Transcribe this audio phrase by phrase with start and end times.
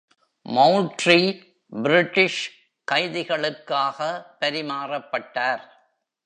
[0.49, 1.43] Moultrie
[1.83, 2.41] British
[2.91, 3.99] கைதிகளுக்காக
[4.39, 5.63] பரிமாறப்பட்டார்.